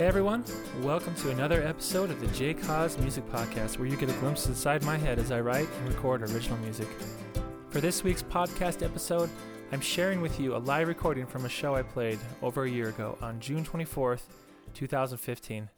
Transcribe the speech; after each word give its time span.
Hey 0.00 0.06
everyone, 0.06 0.44
welcome 0.80 1.14
to 1.16 1.30
another 1.30 1.62
episode 1.62 2.10
of 2.10 2.22
the 2.22 2.26
J 2.28 2.54
Cause 2.54 2.96
Music 2.96 3.22
Podcast, 3.28 3.76
where 3.76 3.86
you 3.86 3.98
get 3.98 4.08
a 4.08 4.14
glimpse 4.14 4.46
inside 4.46 4.82
my 4.82 4.96
head 4.96 5.18
as 5.18 5.30
I 5.30 5.42
write 5.42 5.68
and 5.76 5.88
record 5.88 6.22
original 6.22 6.56
music. 6.60 6.88
For 7.68 7.82
this 7.82 8.02
week's 8.02 8.22
podcast 8.22 8.82
episode, 8.82 9.28
I'm 9.72 9.82
sharing 9.82 10.22
with 10.22 10.40
you 10.40 10.56
a 10.56 10.64
live 10.64 10.88
recording 10.88 11.26
from 11.26 11.44
a 11.44 11.50
show 11.50 11.74
I 11.74 11.82
played 11.82 12.18
over 12.40 12.64
a 12.64 12.70
year 12.70 12.88
ago 12.88 13.18
on 13.20 13.40
June 13.40 13.62
24th, 13.62 14.22
2015. 14.72 15.68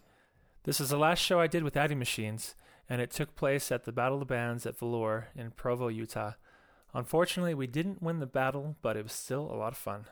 This 0.62 0.80
is 0.80 0.90
the 0.90 0.98
last 0.98 1.18
show 1.18 1.40
I 1.40 1.48
did 1.48 1.64
with 1.64 1.76
Adding 1.76 1.98
Machines, 1.98 2.54
and 2.88 3.00
it 3.00 3.10
took 3.10 3.34
place 3.34 3.72
at 3.72 3.86
the 3.86 3.90
Battle 3.90 4.18
of 4.18 4.20
the 4.20 4.26
Bands 4.26 4.66
at 4.66 4.78
Velour 4.78 5.30
in 5.34 5.50
Provo, 5.50 5.88
Utah. 5.88 6.34
Unfortunately, 6.94 7.54
we 7.54 7.66
didn't 7.66 8.00
win 8.00 8.20
the 8.20 8.26
battle, 8.26 8.76
but 8.82 8.96
it 8.96 9.02
was 9.02 9.12
still 9.12 9.50
a 9.52 9.58
lot 9.58 9.72
of 9.72 9.78
fun. 9.78 10.04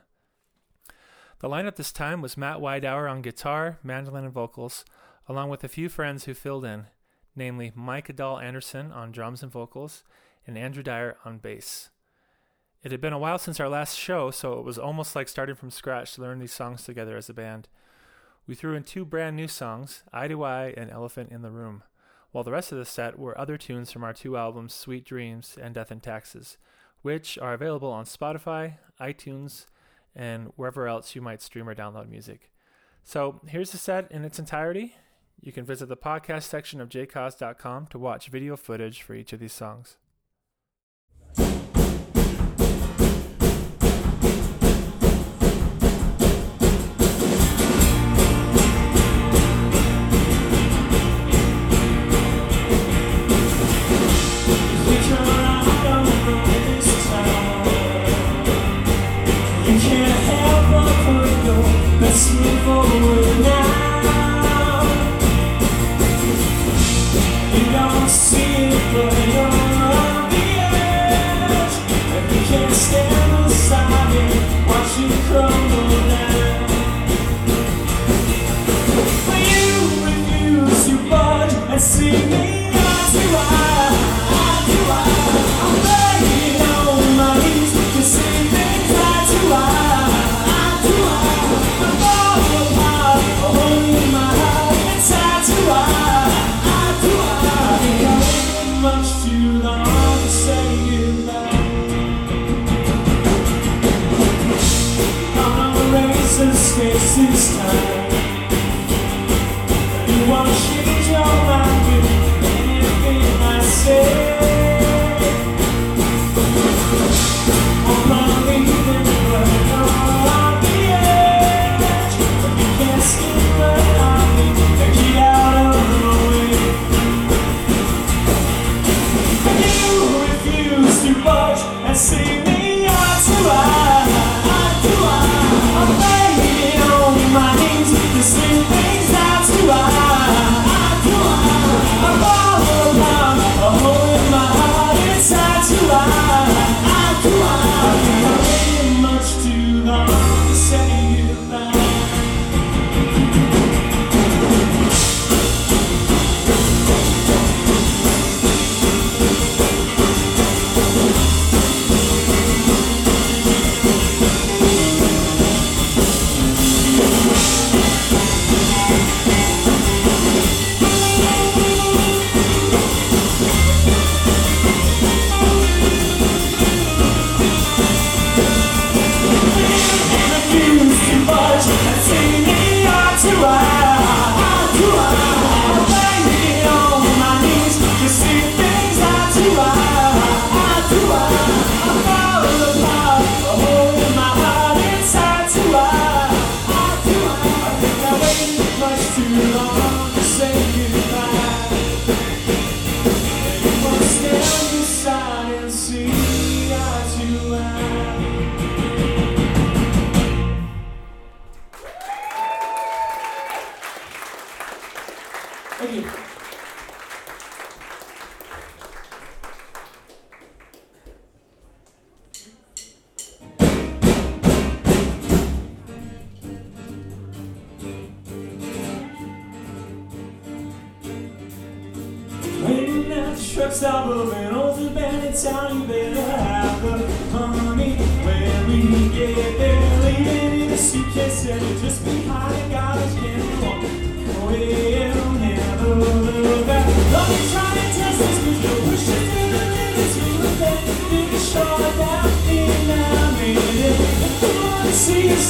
The 1.40 1.48
lineup 1.48 1.76
this 1.76 1.90
time 1.90 2.20
was 2.20 2.36
Matt 2.36 2.58
Widehour 2.58 3.10
on 3.10 3.22
guitar, 3.22 3.78
mandolin, 3.82 4.24
and 4.24 4.32
vocals, 4.32 4.84
along 5.26 5.48
with 5.48 5.64
a 5.64 5.68
few 5.68 5.88
friends 5.88 6.24
who 6.24 6.34
filled 6.34 6.66
in, 6.66 6.84
namely 7.34 7.72
Mike 7.74 8.08
Adal 8.08 8.42
Anderson 8.42 8.92
on 8.92 9.10
drums 9.10 9.42
and 9.42 9.50
vocals, 9.50 10.04
and 10.46 10.58
Andrew 10.58 10.82
Dyer 10.82 11.16
on 11.24 11.38
bass. 11.38 11.88
It 12.82 12.92
had 12.92 13.00
been 13.00 13.14
a 13.14 13.18
while 13.18 13.38
since 13.38 13.58
our 13.58 13.70
last 13.70 13.96
show, 13.98 14.30
so 14.30 14.58
it 14.58 14.66
was 14.66 14.78
almost 14.78 15.16
like 15.16 15.28
starting 15.28 15.54
from 15.54 15.70
scratch 15.70 16.14
to 16.14 16.20
learn 16.20 16.40
these 16.40 16.52
songs 16.52 16.84
together 16.84 17.16
as 17.16 17.30
a 17.30 17.34
band. 17.34 17.68
We 18.46 18.54
threw 18.54 18.74
in 18.74 18.84
two 18.84 19.06
brand 19.06 19.34
new 19.34 19.48
songs, 19.48 20.02
Eye 20.12 20.28
to 20.28 20.44
Eye 20.44 20.74
and 20.76 20.90
Elephant 20.90 21.32
in 21.32 21.40
the 21.40 21.50
Room, 21.50 21.84
while 22.32 22.44
the 22.44 22.52
rest 22.52 22.70
of 22.70 22.76
the 22.76 22.84
set 22.84 23.18
were 23.18 23.38
other 23.38 23.56
tunes 23.56 23.90
from 23.90 24.04
our 24.04 24.12
two 24.12 24.36
albums, 24.36 24.74
Sweet 24.74 25.06
Dreams 25.06 25.56
and 25.58 25.74
Death 25.74 25.90
and 25.90 26.02
Taxes, 26.02 26.58
which 27.00 27.38
are 27.38 27.54
available 27.54 27.90
on 27.90 28.04
Spotify, 28.04 28.76
iTunes, 29.00 29.64
and 30.14 30.52
wherever 30.56 30.86
else 30.86 31.14
you 31.14 31.22
might 31.22 31.42
stream 31.42 31.68
or 31.68 31.74
download 31.74 32.08
music. 32.08 32.50
So 33.04 33.40
here's 33.46 33.72
the 33.72 33.78
set 33.78 34.10
in 34.10 34.24
its 34.24 34.38
entirety. 34.38 34.94
You 35.40 35.52
can 35.52 35.64
visit 35.64 35.88
the 35.88 35.96
podcast 35.96 36.42
section 36.42 36.80
of 36.80 36.88
jcause.com 36.88 37.86
to 37.88 37.98
watch 37.98 38.28
video 38.28 38.56
footage 38.56 39.02
for 39.02 39.14
each 39.14 39.32
of 39.32 39.40
these 39.40 39.52
songs. 39.52 39.96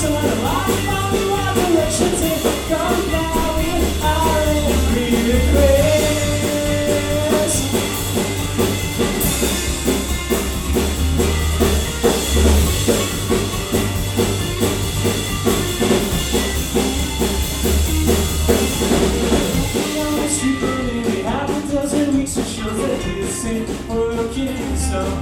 Son 0.00 0.14
alive, 0.14 1.29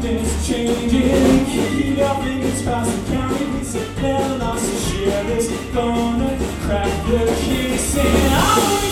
Nothing's 0.00 0.46
changing, 0.46 1.96
nothing 1.96 2.38
is 2.38 2.62
fast 2.62 2.88
and 2.88 3.06
counting. 3.08 3.52
We 3.58 3.64
said, 3.64 4.38
lost 4.38 4.72
a 4.72 4.78
share 4.92 5.28
It's 5.36 5.48
gonna 5.74 6.38
crack 6.60 7.06
the 7.08 7.26
case. 7.42 7.96
And 7.98 8.32
I 8.32 8.88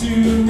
to 0.00 0.47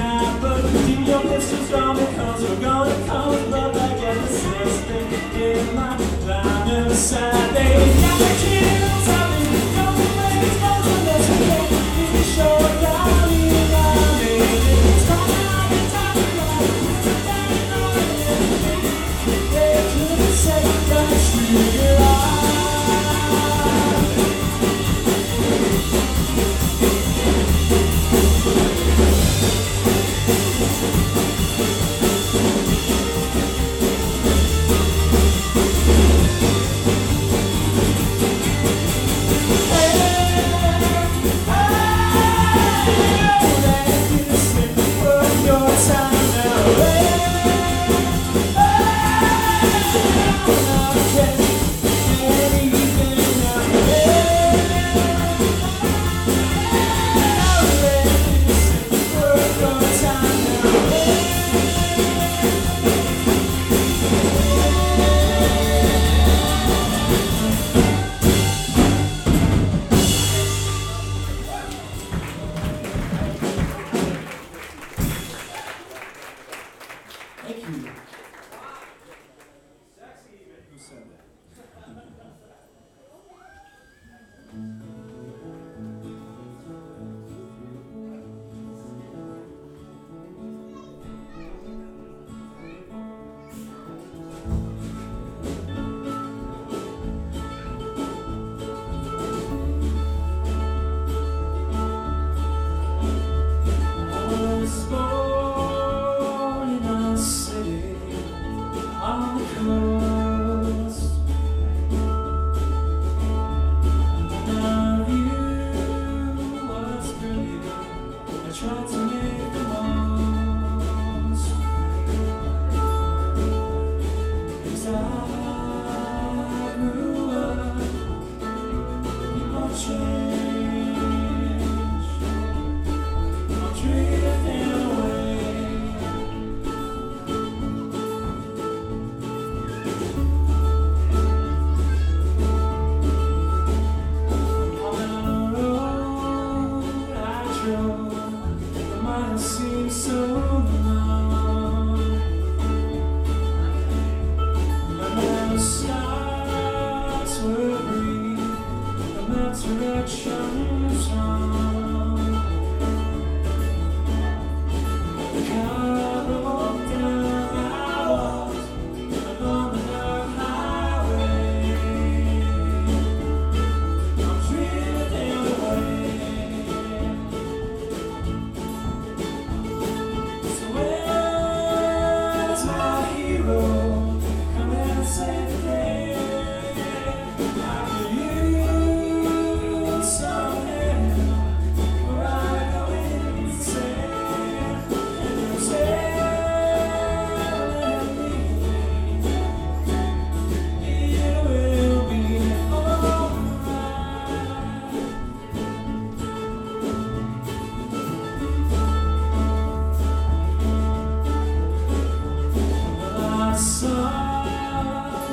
star, 213.88 214.44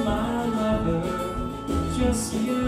my 0.06 0.46
lover, 0.46 1.04
just 1.98 2.34
you. 2.34 2.65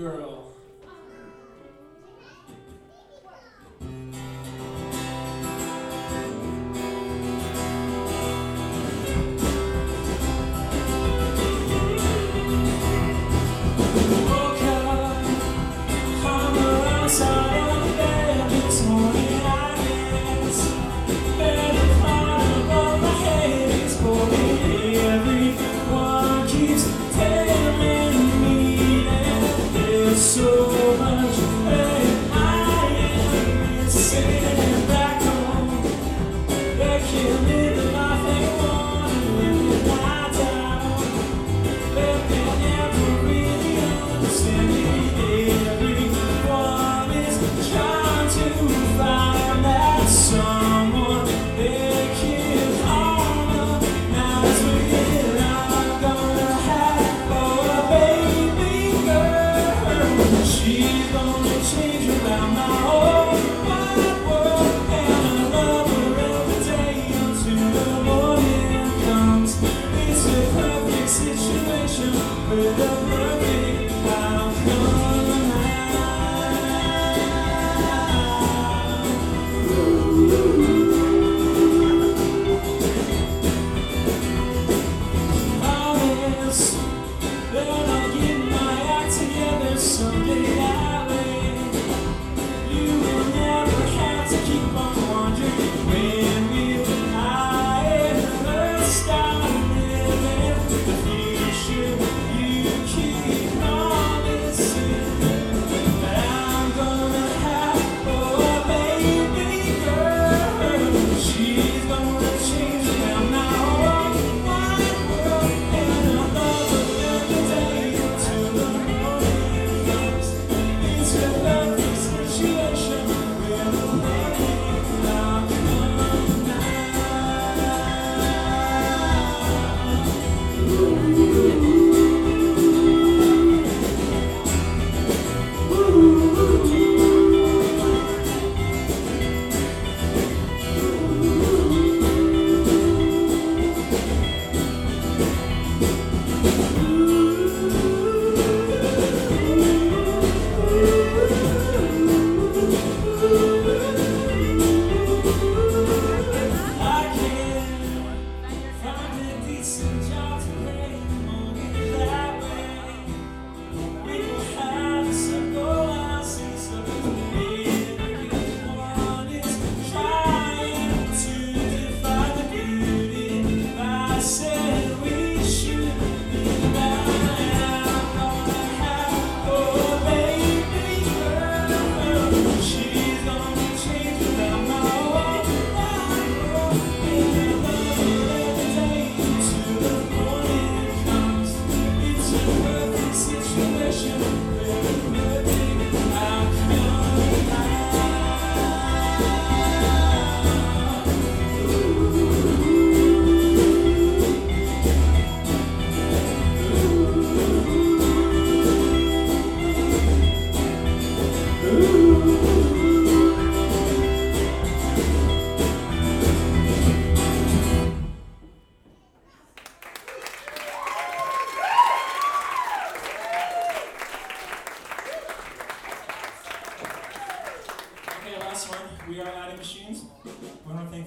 Called 0.00 0.16
Baby 0.16 0.39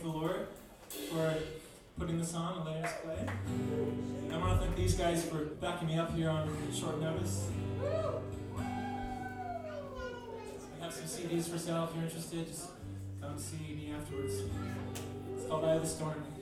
the 0.04 0.10
Lord 0.10 0.48
for 1.10 1.34
putting 1.98 2.20
this 2.20 2.34
on 2.34 2.58
and 2.58 2.66
letting 2.66 2.84
us 2.84 2.94
play. 3.04 3.26
I 4.32 4.38
want 4.38 4.60
to 4.60 4.66
thank 4.66 4.76
these 4.76 4.96
guys 4.96 5.24
for 5.24 5.46
backing 5.62 5.88
me 5.88 5.98
up 5.98 6.13
here 6.13 6.30
on 6.30 6.50
short 6.74 7.00
notice. 7.00 7.48
I 7.82 8.63
have 10.82 10.94
some 10.94 11.06
CDs 11.06 11.50
for 11.50 11.58
sale 11.58 11.88
if 11.89 11.96
you're 11.96 12.04
interested. 12.04 12.46
Just 12.48 12.72
come 13.22 13.38
see 13.38 13.76
me 13.76 13.94
afterwards. 13.98 14.42
It's 15.38 15.48
called 15.48 15.63
Eye 15.63 15.76
of 15.76 15.84
the 15.84 15.88
Storm. 15.88 16.33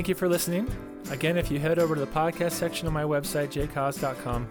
Thank 0.00 0.08
you 0.08 0.14
for 0.14 0.30
listening. 0.30 0.66
Again, 1.10 1.36
if 1.36 1.50
you 1.50 1.58
head 1.58 1.78
over 1.78 1.94
to 1.94 2.00
the 2.00 2.06
podcast 2.06 2.52
section 2.52 2.86
of 2.86 2.94
my 2.94 3.02
website, 3.02 3.48
jcause.com, 3.48 4.48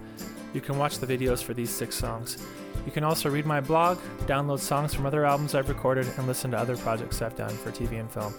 you 0.53 0.61
can 0.61 0.77
watch 0.77 0.99
the 0.99 1.07
videos 1.07 1.41
for 1.41 1.55
these 1.55 1.71
six 1.71 1.95
songs. 1.95 2.37
You 2.85 2.91
can 2.91 3.03
also 3.03 3.31
read 3.31 3.47
my 3.47 3.59
blog, 3.59 3.97
download 4.27 4.59
songs 4.59 4.93
from 4.93 5.07
other 5.07 5.25
albums 5.25 5.55
I've 5.55 5.67
recorded, 5.67 6.05
and 6.17 6.27
listen 6.27 6.51
to 6.51 6.57
other 6.59 6.77
projects 6.77 7.23
I've 7.23 7.35
done 7.35 7.49
for 7.49 7.71
TV 7.71 7.99
and 7.99 8.11
film. 8.11 8.31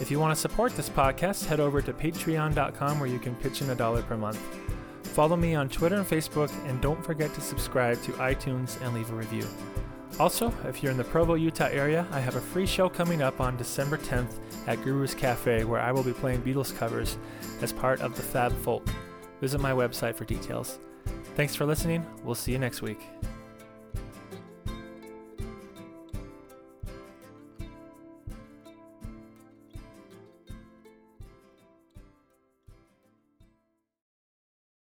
If 0.00 0.10
you 0.10 0.18
want 0.18 0.34
to 0.34 0.40
support 0.40 0.74
this 0.74 0.88
podcast, 0.88 1.46
head 1.46 1.60
over 1.60 1.80
to 1.82 1.92
patreon.com 1.92 2.98
where 2.98 3.08
you 3.08 3.20
can 3.20 3.36
pitch 3.36 3.62
in 3.62 3.70
a 3.70 3.76
dollar 3.76 4.02
per 4.02 4.16
month. 4.16 4.40
Follow 5.04 5.36
me 5.36 5.54
on 5.54 5.68
Twitter 5.68 5.98
and 5.98 6.04
Facebook, 6.04 6.50
and 6.68 6.80
don't 6.80 7.04
forget 7.04 7.32
to 7.34 7.40
subscribe 7.40 8.02
to 8.02 8.10
iTunes 8.14 8.82
and 8.82 8.92
leave 8.92 9.12
a 9.12 9.14
review. 9.14 9.46
Also, 10.18 10.52
if 10.64 10.82
you're 10.82 10.92
in 10.92 10.98
the 10.98 11.04
Provo, 11.04 11.34
Utah 11.34 11.68
area, 11.70 12.06
I 12.10 12.20
have 12.20 12.36
a 12.36 12.40
free 12.40 12.66
show 12.66 12.88
coming 12.88 13.22
up 13.22 13.40
on 13.40 13.56
December 13.56 13.96
10th 13.96 14.34
at 14.66 14.78
Guru's 14.78 15.14
Cafe 15.14 15.64
where 15.64 15.80
I 15.80 15.92
will 15.92 16.02
be 16.02 16.12
playing 16.12 16.42
Beatles 16.42 16.76
covers 16.76 17.16
as 17.62 17.72
part 17.72 18.00
of 18.00 18.14
the 18.16 18.22
Fab 18.22 18.52
Folk. 18.62 18.86
Visit 19.40 19.60
my 19.60 19.72
website 19.72 20.14
for 20.14 20.24
details. 20.24 20.78
Thanks 21.36 21.54
for 21.54 21.64
listening. 21.64 22.04
We'll 22.22 22.34
see 22.34 22.52
you 22.52 22.58
next 22.58 22.82
week. 22.82 23.00